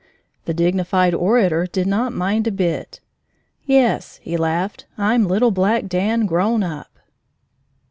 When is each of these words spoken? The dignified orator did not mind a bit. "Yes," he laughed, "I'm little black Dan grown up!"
The 0.45 0.53
dignified 0.55 1.13
orator 1.13 1.67
did 1.67 1.85
not 1.85 2.11
mind 2.11 2.47
a 2.47 2.51
bit. 2.51 3.01
"Yes," 3.67 4.17
he 4.23 4.35
laughed, 4.35 4.87
"I'm 4.97 5.27
little 5.27 5.51
black 5.51 5.85
Dan 5.85 6.25
grown 6.25 6.63
up!" 6.63 6.97